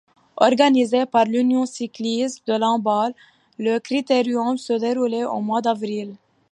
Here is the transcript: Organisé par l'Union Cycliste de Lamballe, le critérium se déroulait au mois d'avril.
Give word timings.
Organisé 0.37 1.05
par 1.05 1.25
l'Union 1.25 1.67
Cycliste 1.67 2.47
de 2.47 2.53
Lamballe, 2.57 3.13
le 3.59 3.77
critérium 3.77 4.57
se 4.57 4.73
déroulait 4.73 5.25
au 5.25 5.41
mois 5.41 5.61
d'avril. 5.61 6.15